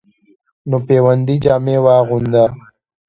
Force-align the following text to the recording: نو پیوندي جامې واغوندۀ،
نو 0.69 0.77
پیوندي 0.87 1.35
جامې 1.43 1.77
واغوندۀ، 1.85 2.43